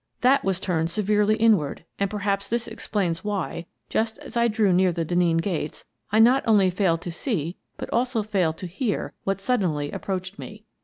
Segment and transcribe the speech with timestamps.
[0.21, 4.73] That was turned severely inward and perhaps this ex plains why, just as I drew
[4.73, 9.13] near the Denneen gates, I not only failed to see, but also failed to hear,
[9.25, 10.63] what suddenly approached me.